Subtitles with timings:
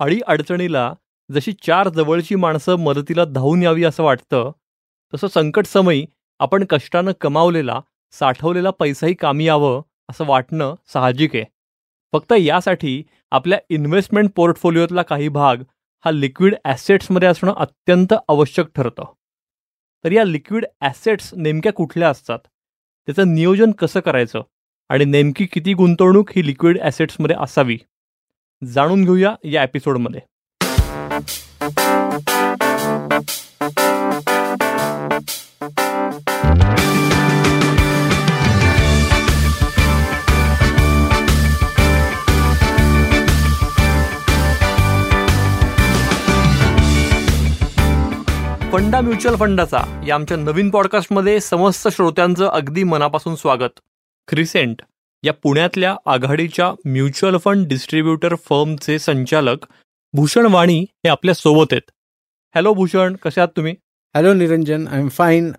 [0.00, 0.92] अडीअडचणीला
[1.30, 4.50] जशी चार जवळची माणसं मदतीला धावून यावी असं वाटतं
[5.12, 6.04] तसं संकट समयी
[6.40, 7.80] आपण कष्टानं कमावलेला
[8.14, 9.80] साठवलेला पैसाही कामी यावं
[10.10, 11.44] असं वाटणं साहजिक आहे.
[12.12, 15.62] फक्त यासाठी आपल्या इन्व्हेस्टमेंट पोर्टफोलिओतला काही भाग
[16.04, 19.04] हा लिक्विड ॲसेट्समध्ये असणं अत्यंत आवश्यक ठरतं.
[20.04, 22.38] तर या लिक्विड ॲसेट्स नेमक्या कुठल्या असतात?
[23.08, 24.42] त्याचं नियोजन कसं करायचं?
[24.90, 27.78] आणि नेमकी किती गुंतवणूक ही लिक्विड ॲसेट्समध्ये असावी?
[28.64, 30.20] जाणून घेऊया या एपिसोडमध्ये.
[48.72, 53.80] फंडा म्युच्युअल फंडाचा या आमच्या नवीन पॉडकास्टमध्ये समस्त श्रोत्यांचं अगदी मनापासून स्वागत.
[54.28, 54.82] क्रिसेंट
[55.24, 59.64] या पुण्यातल्या आघाडीच्या म्युच्युअल फंड डिस्ट्रीब्युटर फर्मचे संचालक
[60.14, 61.90] भूषण वाणी हे आपल्यासोबत आहेत.
[62.54, 63.16] हॅलो भूषण.
[63.16, 63.74] कसे आहात तुम्ही?
[64.14, 64.86] Hello Niranjan.
[64.88, 65.50] I am fine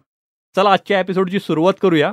[0.55, 2.11] चला आजच्या एपिसोडची सुरुवात करूया.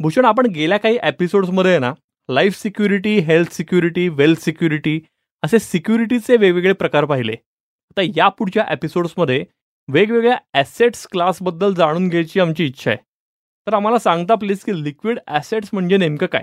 [0.00, 1.92] भूषण आपण गेल्या काही एपिसोड्समध्ये ना
[2.28, 5.00] life security health security wealth security
[5.42, 7.32] असे सिक्युरिटीचे वेगवेगळे प्रकार पाहिले.
[7.32, 9.44] आता या पुढच्या एपिसोड्समध्ये
[9.88, 12.98] वेगवेगळ्या ॲसेट्स क्लासबद्दल जाणून घ्यायची आमची इच्छा आहे.
[13.66, 16.42] तर आम्हाला सांगता प्लीज की लिक्विड ॲसेट्स म्हणजे नेमकं काय?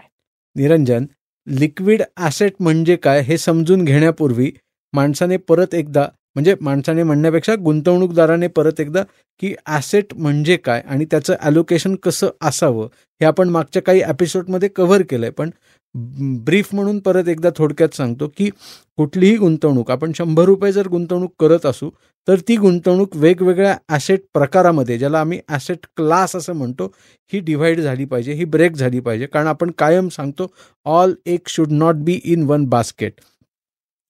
[0.55, 1.05] निरंजन
[1.47, 4.51] लिक्विड ॲसेट म्हणजे काय हे समजून घेण्यापूर्वी
[4.93, 9.03] माणसाने परत एकदा म्हणजे माणसाने म्हणण्यापेक्षा गुंतवणूकदाराने परत एकदा
[9.41, 12.87] की ॲसेट म्हणजे काय आणि त्याचं ॲलोकेशन कसं असावं
[13.21, 15.49] हे आपण मागच्या काही एपिसोडमध्ये कव्हर केलं आहे पण
[15.95, 18.49] ब्रीफ म्हणून परत एकदा थोडक्यात सांगतो की
[18.97, 21.89] कुठलीही गुंतवणूक आपण शंभर रुपये जर गुंतवणूक करत असू
[22.27, 26.91] तर ती गुंतवणूक वेगवेगळ्या ॲसेट प्रकारामध्ये ज्याला आम्ही ॲसेट क्लास असं म्हणतो
[27.31, 29.25] ही डिव्हाइड झाली पाहिजे ही ब्रेक झाली पाहिजे.
[29.25, 30.51] कारण आपण कायम सांगतो
[30.85, 33.21] all eggs should not be in one basket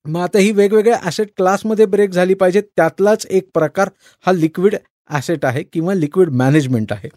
[0.05, 3.89] मग आता ही वेगवेगळ्या ॲसेट क्लासमध्ये ब्रेक झाली पाहिजे त्यातलाच एक प्रकार
[4.25, 4.75] हा लिक्विड
[5.09, 7.09] ॲसेट आहे किंवा लिक्विड मॅनेजमेंट आहे.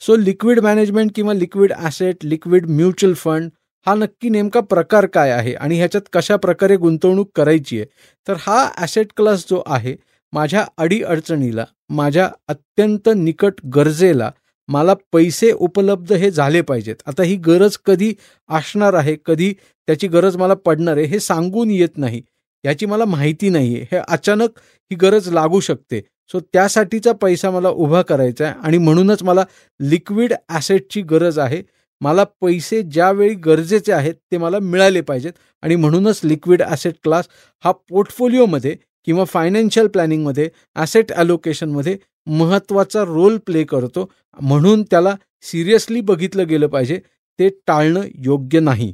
[0.00, 3.48] सो लिक्विड मॅनेजमेंट किंवा liquid asset liquid mutual fund
[3.86, 7.86] हा नक्की नेमका प्रकार काय आहे आणि ह्याच्यात कशा प्रकारे गुंतवणूक करायची आहे?
[8.26, 9.94] तर हा ॲसेट क्लास जो आहे
[10.32, 14.30] माझ्या अडीअडचणीला माझ्या अत्यंत निकट गरजेला
[14.68, 16.96] मला पैसे उपलब्ध हे झाले पाहिजेत.
[17.06, 18.12] आता ही गरज कधी
[18.50, 19.52] असणार आहे कधी
[19.88, 22.22] त्याची गरज मला पडणार आहे हे सांगून येत नाही.
[22.64, 24.58] याची मला माहिती नाही आहे हे अचानक
[24.90, 26.00] ही गरज लागू शकते.
[26.32, 29.44] सो त्यासाठीचा पैसा मला उभा करायचा आहे आणि म्हणूनच मला
[29.80, 31.62] लिक्विड ॲसेटची गरज आहे.
[32.00, 35.32] मला पैसे ज्यावेळी गरजेचे आहेत ते मला मिळाले पाहिजेत.
[35.62, 37.28] आणि म्हणूनच लिक्विड ॲसेट क्लास
[37.64, 38.74] हा पोर्टफोलिओमध्ये
[39.06, 41.96] किंवा फायनान्शियल प्लॅनिंगमध्ये ॲसेट ॲलोकेशनमध्ये
[42.26, 44.10] महत्त्वाचा रोल प्ले करतो.
[44.38, 46.98] म्हणून त्याला सिरियसली बघितलं गेलं पाहिजे.
[47.38, 48.92] ते टाळणं योग्य नाही.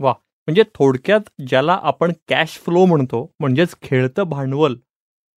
[0.00, 0.12] वा.
[0.48, 4.74] म्हणजे थोडक्यात ज्याला आपण कॅश फ्लो म्हणतो म्हणजेच खेळतं भांडवल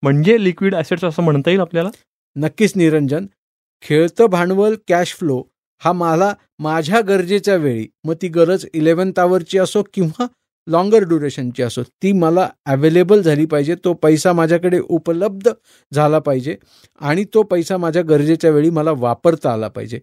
[0.04, 1.90] म्हणजे लिक्विड ॲसेट्स असं म्हणता येईल आपल्याला?
[2.36, 3.26] नक्कीच निरंजन.
[3.84, 5.42] खेळतं भांडवल कॅश फ्लो
[5.82, 10.26] हा मला माझ्या गरजेच्या वेळी मग ती गरज इलेव्हन्थ आवरची असो किंवा
[10.68, 13.76] लॉंगर ड्युरेशनची असो ती मला अवेलेबल झाली पाहिजे.
[13.76, 15.50] तो पैसा माझ्याकडे उपलब्ध
[15.92, 16.56] झाला पाहिजे
[17.02, 20.00] आणि तो पैसा माझ्या गरजेच्या वेळी मला वापरता आला पाहिजे.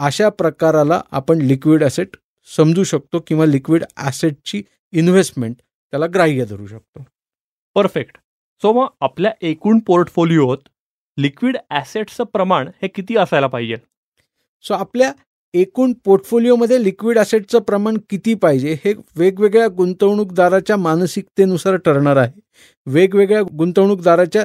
[0.00, 2.16] अशा प्रकाराला आपण लिक्विड ॲसेट
[2.48, 4.62] समजू शकतो किंवा लिक्विड ॲसेटची
[4.92, 7.04] इन्व्हेस्टमेंट त्याला ग्राह्य धरू शकतो.
[7.76, 8.16] परफेक्ट
[8.62, 10.68] सो मग आपल्या एकूण पोर्टफोलिओत
[11.18, 13.76] लिक्विड ॲसेट्सचं प्रमाण हे किती असायला पाहिजे?
[14.64, 15.12] सो आपल्या
[15.54, 18.76] एकूण पोर्टफोलिओमध्ये लिक्विड असेटचं प्रमाण किती पाहिजे?
[18.84, 22.40] हे वेगवेगळ्या गुंतवणूकदाराच्या मानसिकतेनुसार ठरणार आहे.
[22.86, 24.44] वेगवेगळ्या गुंतवणूकदाराच्या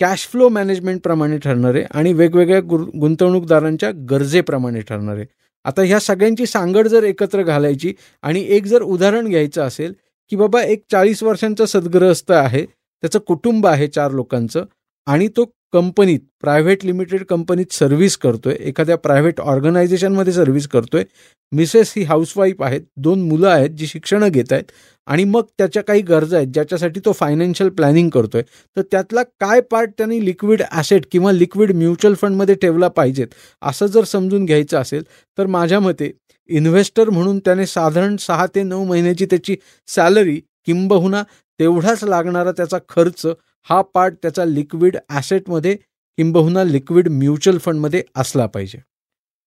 [0.00, 5.26] कॅश फ्लो मॅनेजमेंटप्रमाणे ठरणार आहे आणि वेगवेगळ्या गु गुंतवणूकदारांच्या गरजेप्रमाणे ठरणार आहे.
[5.64, 9.92] आता ह्या सगळ्यांची सांगड जर एकत्र घालायची आणि एक जर उदाहरण घ्यायचं असेल
[10.32, 14.64] की बाबा एक चाळीस वर्षांचा सद्ग्रहस्थ आहे त्याचं कुटुंब आहे चार लोकांचं
[15.06, 15.44] आणि तो
[15.74, 18.54] कंपनीत प्रायव्हेट लिमिटेड कंपनीत सर्व्हिस करतोय.
[18.60, 21.04] एखाद्या प्रायव्हेट ऑर्गनायझेशनमध्ये सर्व्हिस करतोय.
[21.52, 22.80] मिसेस ही हाऊसवाईफ आहेत.
[22.96, 24.64] दोन मुलं आहेत जी शिक्षणं घेत आहेत.
[25.08, 28.42] आणि मग त्याच्या काही गरजा आहेत ज्याच्यासाठी तो फायनान्शियल प्लॅनिंग करतोय.
[28.76, 34.04] तर त्यातला काय पार्ट त्यांनी लिक्विड ॲसेट किंवा लिक्विड म्युच्युअल फंडमध्ये ठेवला पाहिजेत असं जर
[34.04, 35.02] समजून घ्यायचं असेल
[35.38, 36.10] तर माझ्या मते
[36.50, 39.56] इन्व्हेस्टर म्हणून त्याने साधारण सहा ते नऊ महिन्याची त्याची
[39.88, 41.22] सॅलरी किंबहुना
[41.60, 43.26] तेवढाच लागणारा त्याचा खर्च
[43.64, 45.76] हा पार्ट त्याचा लिक्विड ॲसेटमध्ये
[46.18, 48.78] किंबहुना लिक्विड म्युच्युअल फंडमध्ये असला पाहिजे.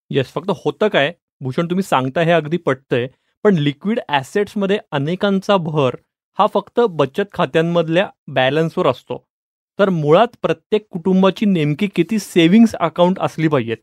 [0.09, 3.07] येस फक्त होतं काय भूषण तुम्ही सांगता हे अगदी पटतंय
[3.43, 5.95] पण लिक्विड ॲसेट्समध्ये अनेकांचा भर
[6.37, 9.23] हा फक्त बचत खात्यांमधल्या बॅलन्सवर असतो.
[9.79, 13.77] तर मुळात प्रत्येक कुटुंबाची नेमकी किती सेव्हिंग्स अकाउंट असली पाहिजेत?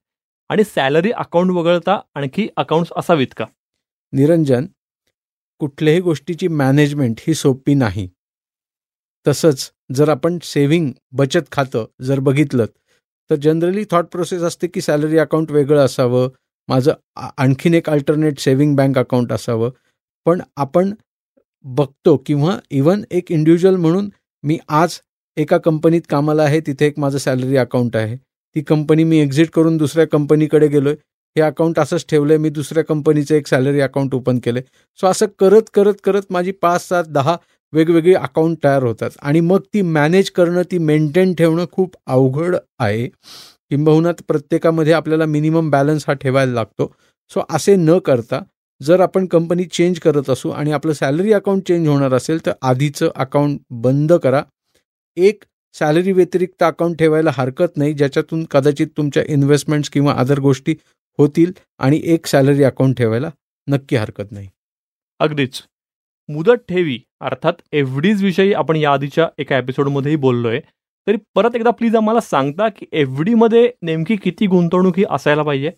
[0.50, 3.44] आणि सॅलरी अकाउंट वगळता आणखी अकाउंट्स असावीत का?
[4.12, 4.66] निरंजन
[5.58, 8.08] कुठल्याही गोष्टीची मॅनेजमेंट ही सोपी नाही.
[9.26, 12.66] तसंच जर आपण सेव्हिंग बचत खातं जर बघितलं
[13.30, 16.28] तर जनरली थॉट प्रोसेस असते की सॅलरी अकाउंट वेगळं असावं
[16.68, 16.92] माझं
[17.38, 19.70] आणखीन एक अल्टरनेट सेव्हिंग बँक अकाउंट असावं.
[20.26, 20.92] पण आपण
[21.64, 24.08] बघतो किंवा इवन एक इंडिव्हिज्युअल म्हणून
[24.42, 24.98] मी आज
[25.36, 28.16] एका कंपनीत कामाला आहे तिथे एक माझं सॅलरी अकाउंट आहे.
[28.16, 30.94] ती कंपनी मी एक्झिट करून दुसऱ्या कंपनीकडे गेलोय.
[31.36, 34.62] हे अकाउंट असंच ठेवलंय मी दुसऱ्या कंपनीचं एक सॅलरी अकाउंट ओपन केलंय.
[35.00, 37.36] सो असं करत करत करत माझी पाच सात दहा
[37.74, 39.10] वेगवेगळी अकाउंट तयार होतात.
[39.22, 43.06] आणि मग ती मॅनेज करणं ती मेंटेन ठेवणं खूप अवघड आहे.
[43.70, 46.94] किंबहुना प्रत्येकामध्ये आपल्याला मिनिमम बॅलन्स हा ठेवायला लागतो.
[47.30, 48.40] सो असे न करता
[48.82, 53.10] जर आपण कंपनी चेंज करत असू आणि आपलं सॅलरी अकाउंट चेंज होणार असेल तर आधीचं
[53.16, 54.42] अकाउंट बंद करा.
[55.16, 55.44] एक
[55.74, 60.74] सॅलरी व्यतिरिक्त अकाउंट ठेवायला हरकत नाही ज्याच्यातून कदाचित तुमच्या इन्व्हेस्टमेंट्स किंवा अदर गोष्टी
[61.18, 61.52] होतील.
[61.78, 63.30] आणि एक सॅलरी अकाउंट ठेवायला
[63.66, 64.48] नक्की हरकत नाही.
[65.20, 65.62] अगदीच.
[66.28, 70.60] मुदत ठेवी अर्थात एफ डीज विषयी आपण या आधीच्या एका एपिसोडमध्येही बोललोय.
[71.06, 75.70] तरी परत एकदा प्लीज आम्हाला सांगता की एफमध्ये नेमकी किती गुंतवणूक ही असायला पाहिजे?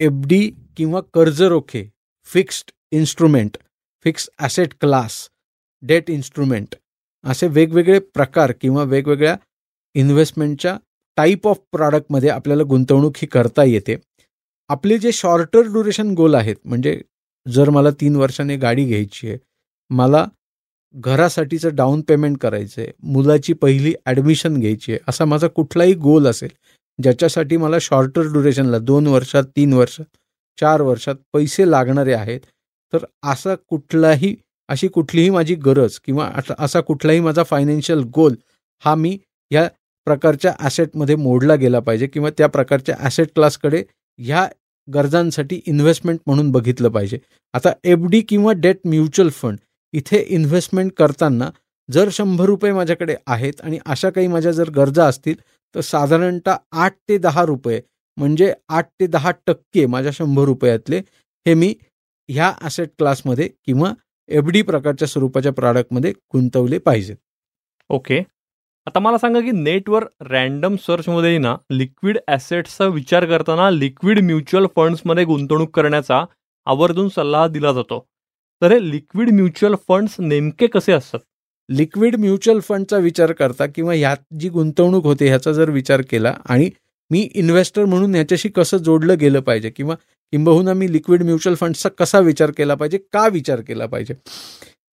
[0.00, 1.84] एफ डी किंवा कर्ज रोखे
[2.28, 3.56] fixed instrument
[4.04, 5.28] fix asset class
[5.82, 6.74] debt instrument
[7.24, 9.36] असे वेगवेगळे प्रकार किंवा वेगवेगळ्या
[9.94, 10.76] इन्व्हेस्टमेंटच्या
[11.16, 13.96] टाईप ऑफ प्रॉडक्टमध्ये आपल्याला गुंतवणूक ही करता येते.
[14.70, 17.00] आपले जे शॉर्टर ड्युरेशन गोल आहेत म्हणजे
[17.46, 19.36] जर मला तीन वर्षाने गाडी घ्यायची आहे
[19.90, 20.26] मला
[20.94, 26.50] घरासाठीचं डाऊन पेमेंट करायचं आहे मुलाची पहिली ॲडमिशन घ्यायची आहे असा माझा कुठलाही गोल असेल
[27.02, 30.04] ज्याच्यासाठी मला शॉर्टर ड्युरेशनला दोन वर्षात तीन वर्षात
[30.58, 32.40] चार वर्षात पैसे लागणारे आहेत
[32.92, 34.34] तर असा कुठलाही
[34.68, 38.34] अशी कुठलीही माझी गरज किंवा असा कुठलाही माझा फायनान्शियल गोल
[38.82, 39.18] हा मी
[39.50, 39.68] या
[40.06, 43.82] प्रकारच्या ॲसेटमध्ये मोडला गेला पाहिजे किंवा त्या प्रकारच्या ॲसेट क्लासकडे
[44.18, 44.46] ह्या
[44.88, 47.18] गरजांसाठी इन्व्हेस्टमेंट म्हणून बघितलं पाहिजे.
[47.54, 49.58] आता एफ डी किंवा डेट म्युच्युअल फंड
[49.94, 51.50] इथे इन्व्हेस्टमेंट करताना
[51.88, 55.36] जर शंभर रुपये माझ्याकडे आहेत आणि अशा काही माझ्या जर गरजा असतील
[55.74, 57.80] तर साधारणतः आठ ते दहा रुपये
[58.16, 60.98] म्हणजे आठ ते दहा टक्के माझ्या शंभर रुपयातले
[61.46, 61.74] हे मी
[62.28, 63.92] ह्या ॲसेट क्लासमध्ये किंवा
[64.28, 67.16] एफ डी प्रकारच्या स्वरूपाच्या प्रॉडक्टमध्ये गुंतवले पाहिजेत.
[67.90, 68.22] ओके
[68.86, 75.24] आता मला सांगा की नेटवर रँडम सर्चमध्ये ना लिक्विड ॲसेट्सचा विचार करताना लिक्विड म्युच्युअल फंड्समध्ये
[75.24, 76.24] गुंतवणूक करण्याचा
[76.66, 78.04] आवर्जून सल्ला दिला जातो.
[78.62, 81.20] तर हे लिक्विड म्युच्युअल फंड्स नेमके कसे असतात?
[81.68, 86.70] लिक्विड म्युच्युअल फंडचा विचार करता किंवा ह्यात जी गुंतवणूक होते ह्याचा जर विचार केला आणि
[87.10, 89.94] मी इन्व्हेस्टर म्हणून ह्याच्याशी कसं जोडलं गेलं पाहिजे किंवा
[90.32, 94.14] किंबहुना मी लिक्विड म्युच्युअल फंडचा कसा विचार केला पाहिजे का विचार केला पाहिजे?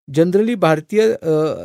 [0.07, 1.07] जनरली भारतीय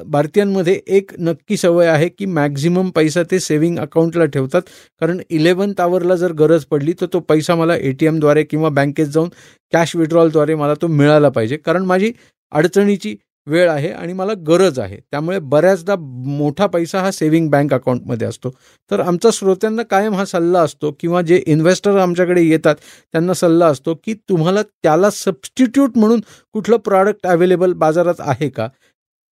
[0.07, 4.63] भारतीयांमध्ये एक नक्की सवय आहे की मॅक्झिमम पैसा ते सेव्हिंग अकाउंटला ठेवतात.
[5.01, 9.07] कारण इलेवन्थ आवरला जर गरज पडली तर तो पैसा मला ए टी एमद्वारे किंवा बँकेत
[9.07, 9.29] जाऊन
[9.73, 11.57] कॅश विड्रॉलद्वारे मला तो मिळाला पाहिजे.
[11.57, 12.13] कारण माझी
[12.53, 13.17] अडचणीची
[13.47, 14.97] वेळ आहे आणि मला गरज आहे.
[15.11, 18.51] त्यामुळे बऱ्याचदा मोठा पैसा हा सेव्हिंग बँक अकाउंटमध्ये असतो.
[18.91, 22.77] तर आमचा श्रोत्यांना कायम हा सल्ला असतो किंवा जे इन्व्हेस्टर आमच्याकडे येतात
[23.13, 26.21] त्यांना सल्ला असतो की तुम्हाला त्याला सबस्टिट्यूट म्हणून
[26.55, 28.69] कुठलं प्रॉडक्ट अवेलेबल बाजारात आहे का?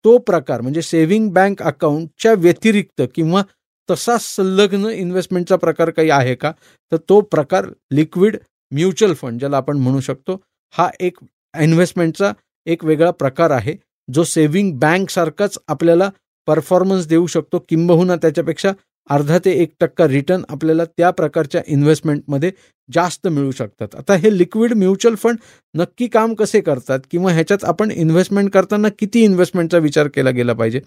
[0.05, 3.41] तो प्रकार म्हणजे सेव्हिंग बँक अकाउंटच्या व्यतिरिक्त किंवा
[3.89, 6.51] तसा संलग्न इन्व्हेस्टमेंटचा प्रकार काही आहे का?
[6.91, 8.37] तर तो प्रकार लिक्विड
[8.71, 10.41] म्युच्युअल फंड ज्याला आपण म्हणू शकतो
[10.73, 11.17] हा एक
[11.61, 12.31] इन्व्हेस्टमेंटचा
[12.67, 13.75] एक वेगळा प्रकार आहे.
[14.09, 16.09] जो सेव्हिंग बँकसारखाच आपल्याला
[16.47, 18.71] परफॉर्मन्स देऊ शकतो किंबहुना त्याच्यापेक्षा
[19.09, 22.51] अर्धा ते एक टक्का रिटर्न आपल्याला त्या प्रकारच्या इन्व्हेस्टमेंटमध्ये
[22.89, 23.95] जास्त मिळू शकतात.
[23.95, 25.37] आता हे लिक्विड म्युच्युअल फंड
[25.75, 30.79] नक्की काम कसे करतात किंवा ह्याच्यात आपण इन्व्हेस्टमेंट करताना किती इन्व्हेस्टमेंटचा विचार केला गेला पाहिजे?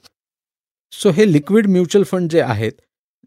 [0.92, 2.72] सो हे लिक्विड म्युच्युअल फंड जे आहेत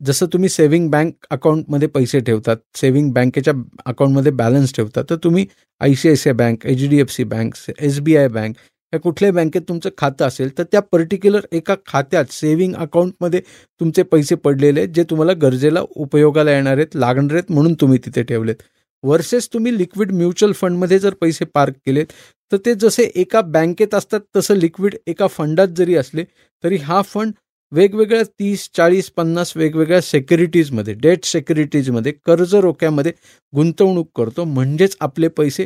[0.02, 3.54] जसं तुम्ही सेव्हिंग बँक अकाउंटमध्ये पैसे ठेवतात सेव्हिंग बँकेच्या
[3.86, 5.46] अकाउंटमध्ये बॅलन्स ठेवतात तर तुम्ही
[5.82, 8.56] I C I C I bank H D F C bank S B I bank
[8.94, 13.40] या कुठल्याही बँकेत तुमचं खातं असेल तर त्या पर्टिक्युलर एका खात्यात सेव्हिंग अकाउंटमध्ये
[13.82, 18.24] तुमचे पैसे पडलेले आहेत जे तुम्हाला गरजेला उपयोगाला येणार आहेत लागणार आहेत म्हणून तुम्ही तिथे
[18.24, 18.56] ठेवलेत.
[19.04, 22.12] वर्सेस तुम्ही लिक्विड म्युच्युअल फंडमध्ये जर पैसे पार्क केलेत
[22.52, 26.24] तर ते जसे एका बँकेत असतात तसं लिक्विड एका फंडात जरी असले
[26.64, 27.32] तरी हा फंड
[27.72, 33.12] वेगवेगळ्या तीस चाळीस पन्नास वेगवेगळ्या सेक्युरिटीजमध्ये डेट सेक्युरिटीजमध्ये कर्ज रोख्यामध्ये
[33.54, 34.44] गुंतवणूक करतो.
[34.44, 35.66] म्हणजेच आपले पैसे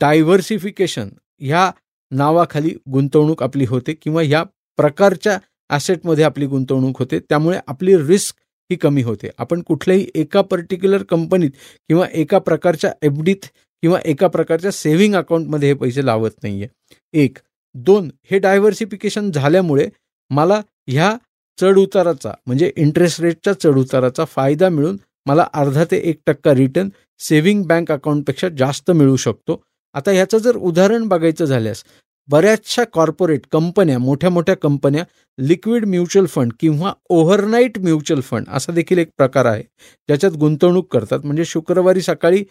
[0.00, 1.08] डायव्हर्सिफिकेशन
[1.40, 1.70] ह्या
[2.10, 4.42] नावाखाली गुंतवणूक आपली होते किंवा या
[4.78, 5.38] प्रकारच्या
[5.70, 8.36] ॲसेटमध्ये आपली गुंतवणूक होते त्यामुळे आपली रिस्क
[8.70, 9.30] ही कमी होते.
[9.38, 11.50] आपण कुठल्याही एका पर्टिक्युलर कंपनीत
[11.88, 13.46] किंवा एका प्रकारच्या एफ डीत
[13.82, 17.38] किंवा एका प्रकारच्या सेव्हिंग अकाउंटमध्ये हे पैसे लावत नाही आहे एक.
[17.74, 18.10] दोन.
[18.30, 19.88] हे डायव्हर्सिफिकेशन झाल्यामुळे
[20.30, 21.16] मला ह्या
[21.58, 24.96] चढउताराचा म्हणजे इंटरेस्ट रेटच्या चढउताराचा फायदा मिळून
[25.26, 26.88] मला अर्धा ते एक टक्का रिटर्न
[27.20, 29.62] सेव्हिंग बँक अकाउंटपेक्षा जास्त मिळू शकतो.
[29.94, 31.84] आता ह्याचं जर उदाहरण बघायचं झाल्यास
[32.28, 35.04] बऱ्याचशा कॉर्पोरेट कंपन्या मोठ्या मोठ्या कंपन्या
[35.38, 39.62] लिक्विड म्युच्युअल फंड किंवा ओव्हरनाईट म्युच्युअल फंड असा देखील एक प्रकार आहे
[40.08, 41.20] ज्याच्यात गुंतवणूक करतात.
[41.24, 42.42] म्हणजे शुक्रवारी सकाळी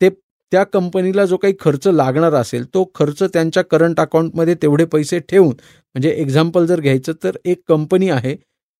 [0.00, 0.08] ते
[0.52, 5.50] त्या कंपनीला जो काही खर्च लागणार असेल तो खर्च त्यांच्या करंट अकाउंटमध्ये तेवढे पैसे ठेवून
[5.50, 8.34] म्हणजे एक्झाम्पल जर घ्यायचं तर एक कंपनी आहे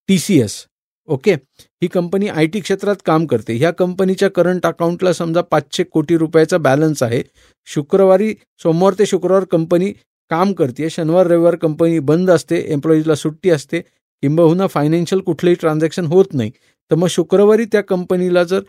[0.09, 0.63] टी सी एस
[1.07, 1.33] ओके.
[1.81, 3.53] ही कंपनी आय टी क्षेत्रात काम करते.
[3.53, 7.21] ह्या कंपनीच्या करंट अकाउंटला समजा पाचशे कोटी रुपयाचा बॅलन्स आहे.
[7.67, 8.33] शुक्रवारी
[8.63, 9.91] सोमवार ते शुक्रवार कंपनी
[10.31, 10.89] काम करते.
[10.89, 12.57] शनिवार रविवार कंपनी बंद असते.
[12.73, 13.79] एम्प्लॉईजला सुट्टी असते.
[14.23, 16.51] किंबहुना फायनान्शियल कुठलंही ट्रान्झॅक्शन होत नाही.
[16.91, 18.61] तर मग शुक्रवारी त्या कंपनीला जर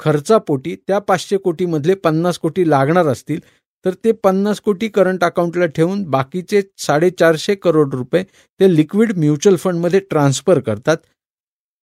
[0.00, 3.40] खर्चापोटी त्या पाचशे कोटीमधले पन्नास कोटी लागणार असतील
[3.84, 8.22] तर ते पन्नास कोटी करंट अकाउंटला ठेवून बाकीचे साडेचारशे करोड रुपये
[8.60, 10.96] ते लिक्विड म्युच्युअल फंडमध्ये ट्रान्सफर करतात.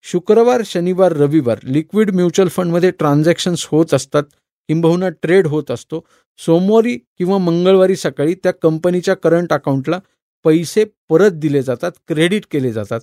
[0.08, 4.22] शुक्रवार शनिवार रविवार लिक्विड म्युच्युअल फंडमध्ये ट्रान्झॅक्शन्स होत असतात
[4.68, 6.00] किंबहुना ट्रेड होत असतो.
[6.38, 9.98] सोमवारी किंवा मंगळवारी सकाळी त्या कंपनीच्या करंट अकाउंटला
[10.44, 13.00] पैसे परत दिले जातात क्रेडिट केले जातात.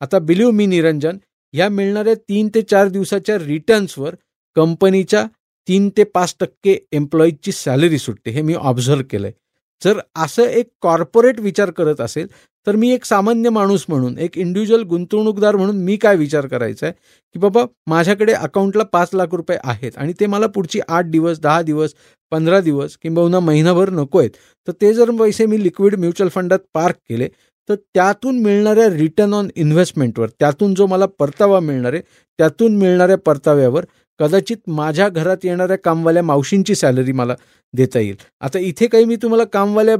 [0.00, 1.18] आता बिलीव मी निरंजन
[1.54, 4.14] ह्या मिळणाऱ्या तीन ते चार दिवसाच्या रिटर्न्सवर
[4.56, 5.24] कंपनीच्या
[5.68, 9.32] तीन ते पाच टक्के एम्प्लॉईजची सॅलरी सुटते हे मी ऑब्झर्व केलंय.
[9.82, 12.26] जर असं एक कॉर्पोरेट विचार करत असेल
[12.66, 16.92] तर मी एक सामान्य माणूस म्हणून एक इंडिव्हिज्युअल गुंतवणूकदार म्हणून मी काय विचार करायचा आहे?
[17.34, 21.60] की बाबा माझ्याकडे अकाउंटला पाच लाख रुपये आहेत आणि ते मला पुढची आठ दिवस दहा
[21.62, 21.94] दिवस
[22.32, 24.30] पंधरा दिवस किंबहुना महिनाभर नको आहेत.
[24.68, 27.28] तर ते जर पैसे मी लिक्विड म्युच्युअल फंडात पार्क केले
[27.68, 32.02] तर त्यातून मिळणाऱ्या रिटर्न ऑन इन्व्हेस्टमेंटवर त्यातून जो मला परतावा मिळणार आहे
[32.38, 33.84] त्यातून मिळणाऱ्या परताव्यावर
[34.18, 37.34] कदाचित माझ्या घरात येणाऱ्या कामवाल्या मावशींची सॅलरी मला
[37.74, 38.16] देता येईल.
[38.40, 39.96] आता इथे काही मी तुम्हाला कामवाल्या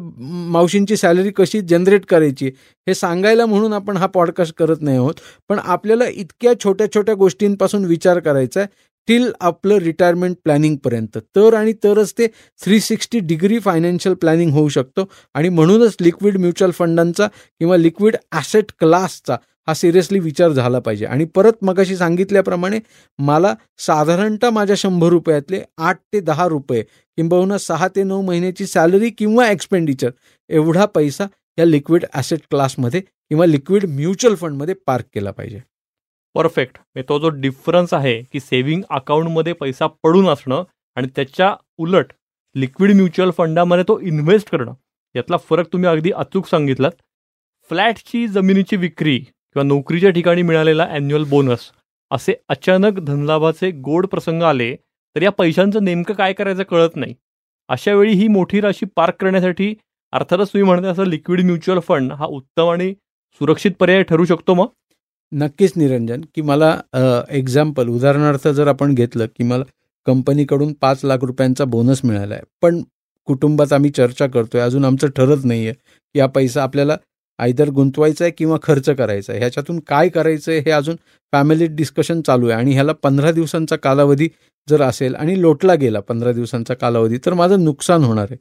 [0.50, 2.46] मावशींची सॅलरी कशी जनरेट करायची
[2.86, 5.14] हे सांगायला म्हणून आपण हा पॉडकास्ट करत नाही आहोत.
[5.48, 11.72] पण आपल्याला इतक्या छोट्या छोट्या गोष्टींपासून विचार करायचा आहे टिल आपलं रिटायरमेंट प्लॅनिंगपर्यंत तर आणि
[11.84, 12.26] तरच ते
[12.64, 15.08] three sixty degree financial planning होऊ शकतो.
[15.34, 17.26] आणि म्हणूनच लिक्विड म्युच्युअल फंडांचा
[17.60, 19.36] किंवा लिक्विड ॲसेट क्लासचा
[19.70, 21.04] हा सिरियसली विचार झाला पाहिजे.
[21.06, 22.78] आणि परत मगाशी सांगितल्याप्रमाणे
[23.18, 29.10] मला साधारणतः माझ्या शंभर रुपयातले आठ ते दहा रुपये किंबहुना सहा ते नऊ महिन्याची सॅलरी
[29.10, 30.10] किंवा एक्सपेंडिचर
[30.50, 31.26] एवढा पैसा
[31.58, 35.60] या लिक्विड ॲसेट क्लासमध्ये किंवा लिक्विड म्युच्युअल फंडमध्ये पार्क केला पाहिजे.
[36.34, 40.62] परफेक्ट म्हणजे तो जो डिफरन्स आहे की सेव्हिंग अकाउंटमध्ये पैसा पडून असणं
[40.96, 42.12] आणि त्याच्या उलट
[42.54, 44.74] लिक्विड म्युच्युअल फंडामध्ये तो इन्व्हेस्ट करणं
[45.14, 46.92] यातला फरक तुम्ही अगदी अचूक सांगितलात.
[47.70, 49.20] फ्लॅटची जमिनीची विक्री
[49.56, 51.70] किंवा नोकरीच्या ठिकाणी मिळालेला अॅन्युअल बोनस
[52.10, 54.74] असे अचानक धनलाभाचे गोड प्रसंग आले
[55.16, 57.14] तर या पैशांचं नेमकं काय करायचं कळत नाही.
[57.68, 59.74] अशा वेळी ही मोठी राशी पार्क करण्यासाठी
[60.12, 62.92] अर्थातच तुम्ही म्हणता असं लिक्विड म्युच्युअल फंड हा उत्तम आणि
[63.40, 64.66] सुरक्षित पर्याय ठरू शकतो मग?
[65.32, 66.76] नक्कीच निरंजन की मला
[67.30, 69.64] एक्झाम्पल उदाहरणार्थ जर आपण घेतलं की मला
[70.06, 72.80] कंपनीकडून पाच लाख रुपयांचा बोनस मिळाला आहे पण
[73.28, 75.74] कुटुंबात आम्ही चर्चा करतोय अजून आमचं ठरत नाही आहे
[76.14, 76.96] की हा पैसा आपल्याला
[77.40, 79.40] आयदर गुंतवायचं आहे किंवा खर्च करायचा आहे.
[79.40, 80.96] ह्याच्यातून काय करायचं आहे हे अजून
[81.32, 82.58] फॅमिलीत डिस्कशन चालू आहे.
[82.58, 84.28] आणि ह्याला पंधरा दिवसांचा कालावधी
[84.68, 88.36] जर असेल आणि लोटला गेला पंधरा दिवसांचा कालावधी तर माझं नुकसान होणार आहे.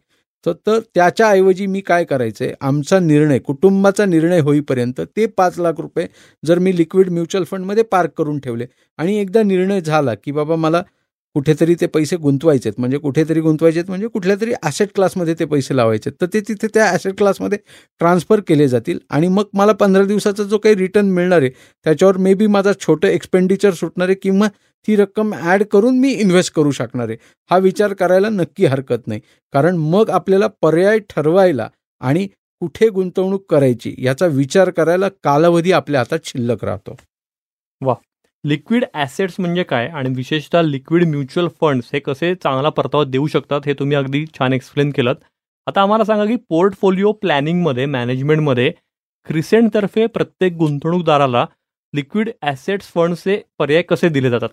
[0.45, 2.53] तर तर त्याच्याऐवजी मी काय करायचं आहे?
[2.61, 6.05] आमचा निर्णय कुटुंबाचा निर्णय होईपर्यंत ते पाच लाख रुपये
[6.43, 8.65] जर मी लिक्विड म्युच्युअल फंडमध्ये पार्क करून ठेवले
[8.99, 10.81] आणि एकदा निर्णय झाला की बाबा मला
[11.35, 12.73] कुठेतरी ते पैसे गुंतवायचेत.
[12.77, 16.85] म्हणजे कुठेतरी गुंतवायचेत म्हणजे कुठल्या तरी ॲसेट क्लासमध्ये ते पैसे लावायचे तर ते तिथे त्या
[16.91, 17.57] ॲसेट क्लासमध्ये
[18.01, 21.49] ट्रान्सफर केले जातील आणि मग मला पंधरा दिवसाचा जो काही रिटर्न मिळणार आहे
[21.85, 24.47] त्याच्यावर मे बी माझा छोटं एक्सपेंडिचर सुटणार आहे किंवा
[24.87, 27.17] ती रक्कम ॲड करून मी इन्व्हेस्ट करू शकणार आहे.
[27.51, 29.21] हा विचार करायला नक्की हरकत नाही.
[29.53, 31.67] कारण मग आपल्याला पर्याय ठरवायला
[32.01, 32.27] आणि
[32.61, 36.95] कुठे गुंतवणूक करायची याचा विचार करायला कालावधी आपल्या हातात शिल्लक राहतो.
[37.81, 37.95] वा.
[38.43, 43.61] लिक्विड ॲसेट्स म्हणजे काय आणि विशेषतः लिक्विड म्युच्युअल फंड्स हे कसे चांगला परतावा देऊ शकतात
[43.65, 45.13] हे तुम्ही अगदी छान एक्सप्लेन केलं
[45.67, 48.71] आता आम्हाला सांगा की पोर्टफोलिओ प्लॅनिंगमध्ये मॅनेजमेंटमध्ये
[49.27, 51.45] क्रिसेंटतर्फे प्रत्येक गुंतवणूकदाराला
[51.93, 54.49] लिक्विड ॲसेट्स फंड्सचे पर्याय कसे दिले जातात?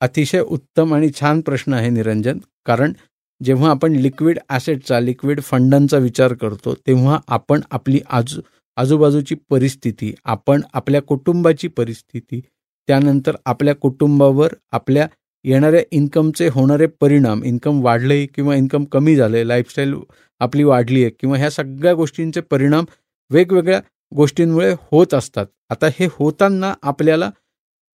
[0.00, 2.38] अतिशय उत्तम आणि छान प्रश्न आहे निरंजन.
[2.66, 2.92] कारण
[3.40, 8.40] जेव्हा आपण लिक्विड ॲसेटचा लिक्विड फंडांचा विचार करतो तेव्हा आपण आपली आजू
[8.78, 12.40] आजूबाजूची परिस्थिती आपण आपल्या कुटुंबाची परिस्थिती
[12.88, 15.06] त्यानंतर आपल्या कुटुंबावर आपल्या
[15.44, 19.94] येणाऱ्या इन्कमचे होणारे परिणाम इन्कम वाढले किंवा इन्कम कमी झाले लाईफस्टाईल
[20.40, 22.84] आपली वाढली आहे किंवा ह्या सगळ्या गोष्टींचे परिणाम
[23.30, 23.80] वेगवेगळ्या
[24.12, 25.46] गोष्टींमुळे होत असतात.
[25.70, 27.30] आता हे होताना आपल्याला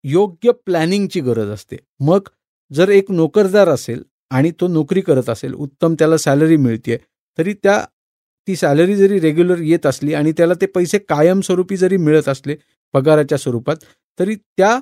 [0.04, 1.76] योग्य प्लॅनिंगची गरज असते.
[2.00, 2.28] मग
[2.70, 6.96] जर एक नोकरदार असेल आणि तो नोकरी करत असेल उत्तम त्याला सॅलरी मिळते
[7.38, 7.84] तरी त्या
[8.48, 12.56] ती सॅलरी जरी रेग्युलर येत असली आणि त्याला ते पैसे कायमस्वरूपी जरी मिळत असले
[12.94, 13.76] पगाराच्या स्वरूपात
[14.18, 14.78] तरी त्या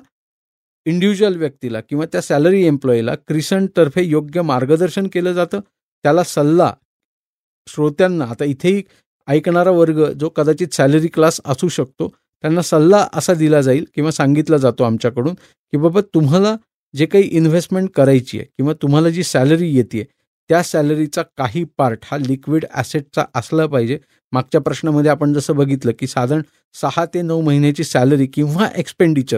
[0.85, 5.59] इंडिव्हिज्युअल व्यक्तीला किंवा त्या सॅलरी एम्प्लॉईला क्रिसंटतर्फे योग्य मार्गदर्शन केलं जातं.
[6.05, 6.73] त्याला सल्ला
[7.67, 8.81] श्रोत्यांना आता इथेही
[9.27, 14.57] ऐकणारा वर्ग जो कदाचित सॅलरी क्लास असू शकतो त्यांना सल्ला असा दिला जाईल किंवा सांगितला
[14.57, 16.55] जातो आमच्याकडून की बाबा तुम्हाला
[16.93, 20.03] जे काही इन्व्हेस्टमेंट करायची आहे किंवा तुम्हाला जी सॅलरी येते
[20.51, 23.97] त्या सॅलरीचा काही पार्ट हा लिक्विड ॲसेटचा असला पाहिजे.
[24.33, 26.41] मागच्या प्रश्नामध्ये आपण जसं बघितलं की साधारण
[26.75, 29.37] सहा ते नऊ महिन्याची सॅलरी किंवा एक्सपेंडिचर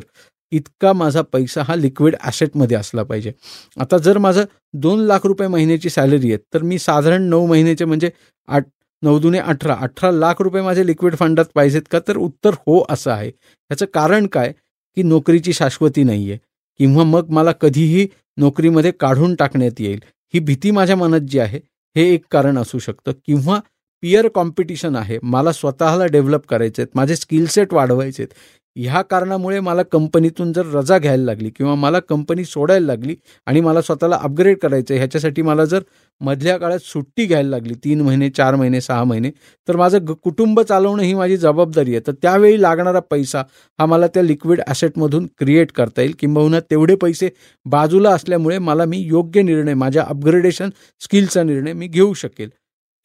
[0.51, 3.31] इतका माझा पैसा हा लिक्विड ॲसेटमध्ये असला पाहिजे.
[3.77, 4.43] आता जर माझं
[4.73, 8.09] दोन लाख रुपये महिन्याची सॅलरी आहे तर मी साधारण नऊ महिन्याचे म्हणजे
[8.47, 8.65] आठ
[9.03, 11.99] नऊ दुने अठरा अठरा लाख रुपये माझे लिक्विड फंडात पाहिजेत का?
[12.07, 13.27] तर उत्तर हो असं आहे.
[13.29, 14.51] ह्याचं कारण काय?
[14.97, 16.39] की नोकरीची शाश्वती नाही आहे
[16.79, 19.99] किंवा मग मला कधीही नोकरीमध्ये काढून टाकण्यात येईल.
[20.33, 21.59] ही भीती माझ्या मनात जी आहे
[21.95, 23.11] हे एक कारण असू शकतं.
[23.25, 23.59] किंवा
[24.03, 25.17] पियर कॉम्पिटिशन आहे.
[25.23, 28.33] मला स्वतःला डेव्हलप करायचे आहेत माझे स्किलसेट वाढवायचे आहेत
[28.75, 33.15] ह्या कारणामुळे मला कंपनीतून जर रजा घ्यायला लागली किंवा मला कंपनी सोडायला लागली
[33.47, 35.81] आणि मला स्वतःला अपग्रेड करायचं आहे ह्याच्यासाठी मला जर
[36.21, 39.29] मधल्या काळात सुट्टी घ्यायला लागली तीन महिने चार महिने सहा महिने
[39.67, 41.99] तर माझं ग कुटुंब चालवणं ही माझी जबाबदारी आहे.
[42.07, 43.39] तर त्यावेळी लागणारा पैसा
[43.79, 46.13] हा मला त्या लिक्विड ॲसेटमधून क्रिएट करता येईल.
[46.19, 47.29] किंबहुना तेवढे पैसे
[47.65, 50.69] बाजूला असल्यामुळे मला मी योग्य निर्णय माझ्या अपग्रेडेशन
[51.01, 52.49] स्किलचा निर्णय मी घेऊ शकेल.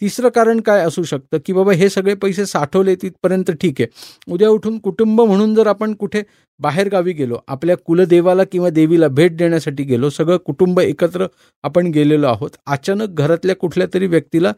[0.03, 1.39] तिसरं कारण काय असू शकतं?
[1.47, 3.87] की बाबा हे सगळे पैसे साठवले तिथपर्यंत ठीक आहे.
[4.33, 6.23] उद्या उठून कुटुंब म्हणून जर आपण कुठे
[6.61, 11.27] बाहेरगावी गेलो आपल्या कुलदेवाला किंवा देवीला भेट देण्यासाठी गेलो सगळं कुटुंब एकत्र
[11.65, 14.53] आपण गेलेलो आहोत अचानक घरातल्या कुठल्या तरी व्यक्तीला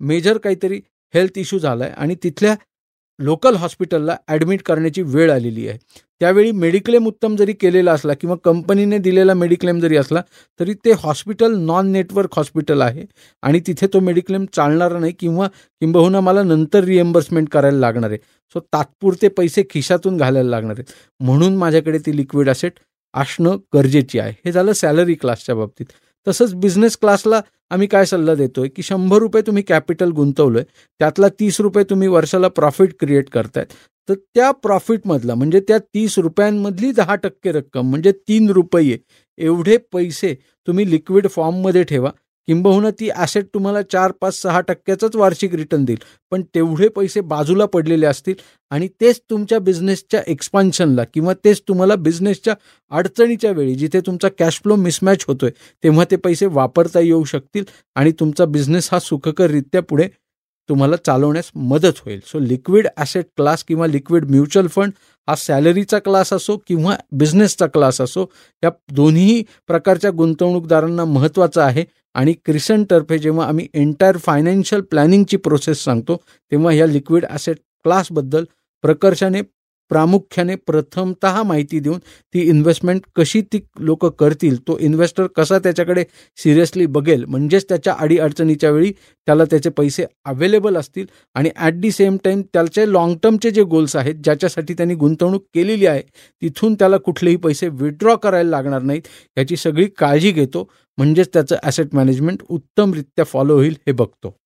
[0.00, 0.80] मेजर काहीतरी
[1.14, 2.54] हेल्थ इश्यू झाला आहे आणि तिथल्या
[3.18, 5.78] लोकल हॉस्पिटलला ॲडमिट करण्याची वेळ आलेली आहे.
[6.20, 10.20] त्यावेळी मेडिक्लेम उत्तम जरी केलेला असला किंवा कंपनीने दिलेला मेडिक्लेम जरी असला
[10.60, 13.04] तरी ते हॉस्पिटल नॉन नेटवर्क हॉस्पिटल आहे
[13.42, 15.48] आणि तिथे तो मेडिक्लेम चालणार नाही किंवा
[15.80, 18.18] किंबहुना मला नंतर रिएम्बर्समेंट करायला लागणार आहे.
[18.54, 20.92] सो तात्पुरते पैसे खिशातून घालायला लागणार आहेत.
[21.20, 22.72] म्हणून माझ्याकडे ती लिक्विड असेट
[23.14, 24.32] असणं गरजेची आहे.
[24.44, 25.86] हे झालं सॅलरी क्लासच्या बाबतीत.
[26.26, 30.64] तसंच बिझनेस क्लासला आम्ही काय सल्ला देतोय की शंभर रुपये तुम्ही कॅपिटल गुंतवलंय
[30.98, 33.66] त्यातला तीस रुपये तुम्ही वर्षाला प्रॉफिट क्रिएट करतायत.
[34.08, 38.98] तर त्या प्रॉफिटमधला म्हणजे त्या तीस रुपयांमधली दहा टक्के रक्कम म्हणजे तीन रुपये
[39.38, 40.34] एवढे पैसे
[40.66, 42.10] तुम्ही लिक्विड फॉर्ममध्ये ठेवा.
[42.48, 45.98] किंबहुना ती ॲसेट तुम्हाला चार पाच सहा टक्क्याचंच वार्षिक रिटर्न देईल.
[46.32, 48.34] पण तेवढे पैसे बाजूला पडलेले असतील
[48.72, 52.54] आणि तेच तुमच्या बिझनेसच्या एक्सपान्शनला किंवा तेच तुम्हाला बिझनेसच्या
[52.90, 55.50] अडचणीच्या वेळी जिथे तुमचा कॅश फ्लो मिसमॅच होतोय
[55.84, 57.64] तेव्हा ते पैसे वापरता येऊ शकतील
[57.96, 60.08] आणि तुमचा बिझनेस हा सुखकररित्या पुढे
[60.68, 62.20] तुम्हाला चालवण्यास मदत होईल.
[62.26, 64.92] सो लिक्विड ॲसेट क्लास किंवा लिक्विड म्युच्युअल फंड
[65.28, 68.24] हा सॅलरीचा क्लास असो किंवा बिझनेसचा क्लास असो
[68.62, 71.84] या दोन्ही प्रकारच्या गुंतवणूकदारांना महत्त्वाचा आहे.
[72.16, 76.16] आणि क्रिसनतर्फे जेव्हा आम्ही एंटायर फायनान्शियल प्लॅनिंगची प्रोसेस सांगतो
[76.52, 78.44] तेव्हा ह्या लिक्विड ॲसेट क्लासबद्दल
[78.84, 79.42] प्रकर्षाने
[79.90, 81.98] प्रामुख्याने प्रथमत माहिती देऊन
[82.34, 86.04] ती इन्व्हेस्टमेंट कशी ती लोक करतील तो इन्व्हेस्टर कसा त्याच्याकडे
[86.38, 88.90] सिरियसली बघेल म्हणजेच त्याच्या अडीअडचणीच्या वेळी
[89.28, 93.96] त्याला त्याचे पैसे अवेलेबल असतील आणि ॲट दी सेम टाईम त्याचे लाँग टर्मचे जे गोल्स
[93.96, 96.02] आहेत ज्याच्यासाठी त्यांनी गुंतवणूक केलेली आहे
[96.42, 100.68] तिथून त्याला कुठलेही पैसे विड्रॉ करायला लागणार नाहीत याची सगळी काळजी घेतो.
[100.98, 104.36] म्हणजेच त्याचं ॲसेट मॅनेजमेंट उत्तमरित्या फॉलो होईल हे बघतो.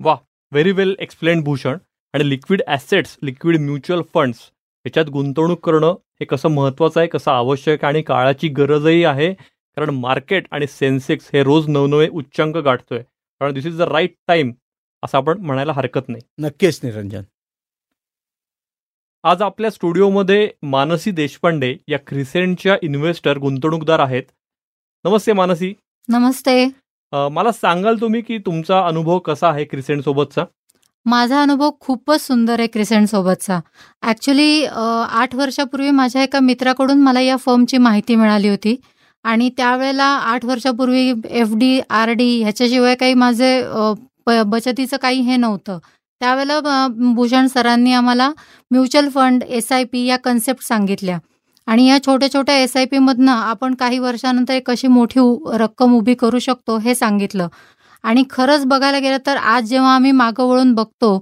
[0.00, 0.14] वा
[0.52, 1.76] व्हेरी वेल एक्सप्लेन भूषण.
[2.14, 7.84] आणि liquid assets liquid mutual funds ह्याच्यात गुंतवणूक करणं हे कसं महत्त्वाचं आहे कसं आवश्यक
[7.84, 9.32] आणि काळाची गरजही आहे.
[9.76, 12.98] कारण मार्केट आणि सेन्सेक्स हे रोज नवनवे उच्चांक गाठतोय.
[13.40, 14.52] कारण this is the right time
[15.02, 16.22] असं आपण म्हणायला हरकत नाही.
[16.38, 17.22] नक्कीच निरंजन.
[19.24, 24.22] आज आपल्या स्टुडिओमध्ये मानसी देशपांडे या क्रिसेंटच्या इन्व्हेस्टर गुंतवणूकदार आहेत.
[25.06, 25.72] नमस्ते मानसी.
[26.08, 26.64] नमस्ते.
[27.32, 30.44] मला सांगाल तुम्ही की तुमचा अनुभव कसा आहे क्रिसेंट सोबतचा?
[31.06, 33.58] माझा अनुभव खूपच सुंदर आहे क्रिसेंट सोबतचा.
[34.02, 38.74] ॲक्च्युली आठ वर्षापूर्वी माझ्या एका मित्राकडून मला या फर्मची माहिती मिळाली होती.
[39.24, 43.62] आणि त्यावेळेला आठ वर्षापूर्वी एफ डी आर डी ह्याच्याशिवाय काही माझे
[44.26, 45.78] बचतीचं काही हे नव्हतं.
[46.20, 48.30] त्यावेळेला भूषण सरांनी आम्हाला
[48.70, 51.18] mutual fund S I P या कन्सेप्ट सांगितल्या.
[51.66, 55.94] आणि या छोट्या छोट्या एस आय पीमधनं आपण काही वर्षानंतर एक कशी मोठी उ- रक्कम
[55.94, 57.48] उभी करू शकतो हे सांगितलं.
[58.02, 61.18] आणि खरंच बघायला गेलं तर आज जेव्हा आम्ही मागं वळून बघतो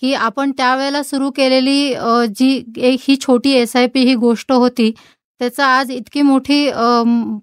[0.00, 1.94] की आपण त्यावेळेला सुरू केलेली
[2.36, 4.90] जी एक ही छोटी एस आय पी ही गोष्ट होती
[5.40, 6.68] त्याचा आज इतकी मोठी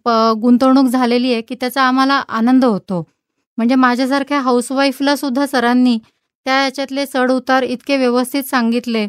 [0.06, 3.04] प- गुंतवणूक झालेली आहे की त्याचा आम्हाला आनंद होतो.
[3.58, 5.98] म्हणजे माझ्यासारख्या हाऊसवाईफला सुद्धा सरांनी
[6.46, 9.08] त्या याच्यातले चढ उतार इतके व्यवस्थित सांगितले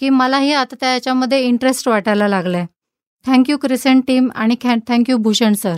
[0.00, 2.66] की मलाही आता त्या याच्यामध्ये इंटरेस्ट वाटायला लागलाय.
[3.26, 4.54] थँक्यू क्रिसेंट टीम आणि
[4.88, 5.76] थँक्यू भूषण सर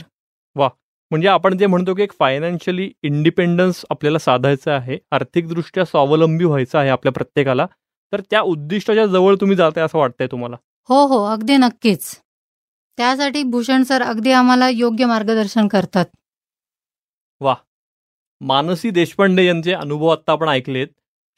[1.10, 6.88] म्हणजे आपण जे म्हणतो की एक फायनान्शियली इंडिपेंडन्स आपल्याला साधायचं आहे आर्थिकदृष्ट्या स्वावलंबी व्हायचं आहे
[6.88, 7.66] आपल्या प्रत्येकाला
[8.12, 10.56] तर त्या उद्दिष्टाच्या जवळ तुम्ही जाताय असं वाटतंय तुम्हाला?
[10.88, 12.14] हो हो अगदी नक्कीच.
[12.98, 16.04] त्यासाठी भूषण सर अगदी आम्हाला योग्य मार्गदर्शन करतात.
[18.40, 20.88] मानसी देशपांडे यांचे अनुभव आत्ता आपण ऐकलेत.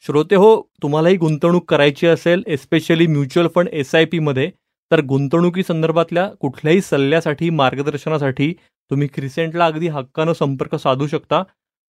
[0.05, 4.49] श्रोते हो तुम्हालाही गुंतवणूक करायची असेल especially mutual fund S I पीमध्ये
[4.91, 8.53] तर गुंतवणुकी संदर्भातल्या कुठल्याही सल्ल्यासाठी मार्गदर्शनासाठी
[8.91, 11.43] तुम्ही क्रिसेंटला अगदी हक्कानं संपर्क साधू शकता.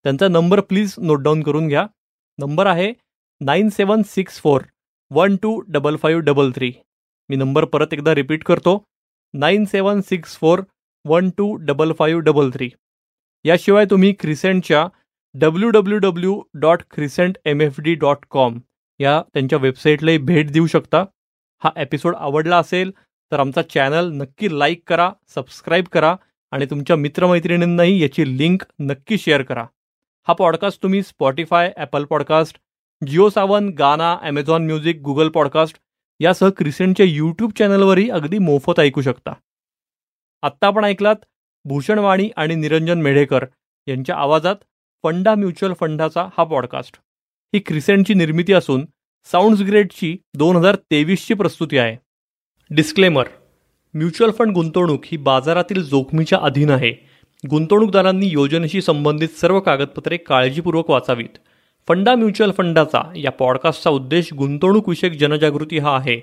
[0.05, 1.85] त्यांचा नंबर प्लीज नोट डाऊन करून घ्या.
[2.39, 2.91] नंबर आहे
[3.41, 4.61] nine seven six four
[5.11, 6.71] one two double five double three.
[7.29, 8.83] मी नंबर परत एकदा रिपीट करतो.
[9.33, 10.61] Nine seven six four
[11.05, 12.69] one two double five double three.
[13.45, 14.87] याशिवाय तुम्ही क्रिसेंटच्या
[15.33, 18.59] W W W dot Crescent M F D dot com
[18.99, 21.03] या त्यांच्या वेबसाईटलाही भेट देऊ शकता.
[21.63, 22.91] हा एपिसोड आवडला असेल
[23.31, 26.15] तर आमचा चॅनल नक्की लाईक करा सबस्क्राईब करा
[26.51, 29.65] आणि तुमच्या मित्रमैत्रिणींनाही याची लिंक नक्की शेअर करा.
[30.27, 32.57] हा पॉडकास्ट तुम्ही Spotify Apple podcast
[33.07, 35.77] Jio Saavn Gaana Amazon music Google podcast
[36.19, 39.33] यासह क्रिसेंटच्या यूट्यूब चॅनलवरही अगदी मोफत ऐकू शकता.
[40.43, 41.15] आत्ता आपण ऐकलात
[41.65, 43.45] भूषणवाणी आणि निरंजन मेढेकर
[43.87, 44.55] यांच्या आवाजात
[45.03, 46.97] फंडा म्युच्युअल फंडाचा हा पॉडकास्ट
[47.53, 48.85] ही क्रिसेंटची निर्मिती असून
[49.25, 51.97] साऊंड्स ग्रेडची दोन हजार तेवीसची प्रस्तुती आहे.
[52.69, 53.27] डिस्क्लेमर
[53.93, 56.91] म्युच्युअल फंड गुंतवणूक ही बाजारातील जोखमीच्या अधीन आहे.
[57.49, 61.37] गुंतवणूकदारांनी योजनेशी संबंधित सर्व कागदपत्रे काळजीपूर्वक वाचावीत.
[61.87, 66.21] फंडा म्युच्युअल फंडाचा या पॉडकास्टचा उद्देश गुंतवणूकविषयक जनजागृती हा आहे.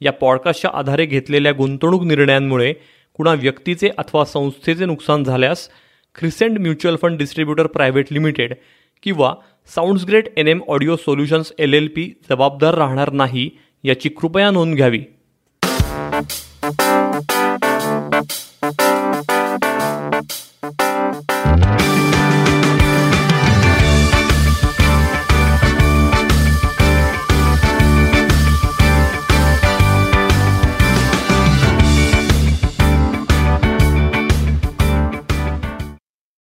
[0.00, 2.72] या पॉडकास्टच्या आधारे घेतलेल्या गुंतवणूक निर्णयांमुळे
[3.14, 5.68] कुणा व्यक्तीचे अथवा संस्थेचे नुकसान झाल्यास
[6.14, 8.54] Crescent mutual fund distributor private limited
[9.02, 9.34] किंवा
[9.74, 13.48] Sounds Great N M audio solutions L L P जबाबदार राहणार नाही
[13.84, 15.00] याची कृपया नोंद घ्यावी.